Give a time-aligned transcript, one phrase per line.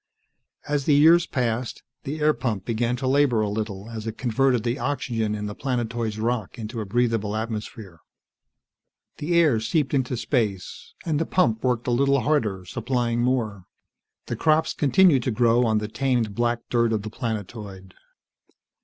[0.67, 4.63] As the years passed, the air pump began to labor a little as it converted
[4.63, 7.99] the oxygen in the planetoid's rock into a breathable atmosphere.
[9.17, 13.65] The air seeped into space, and the pump worked a little harder, supplying more.
[14.25, 17.93] The crops continued to grow on the tamed black dirt of the planetoid.